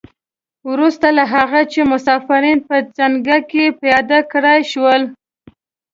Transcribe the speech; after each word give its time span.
وروسته 0.71 1.07
له 1.17 1.23
هغه 1.33 1.61
چې 1.71 1.79
مسافرین 1.91 2.59
په 2.67 2.75
ځنګله 2.97 3.39
کې 3.49 3.63
پیاده 3.81 4.19
کړای 4.31 4.59
شول. 4.71 5.01